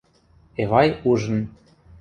Эвай 0.61 0.87
ужын: 1.09 1.39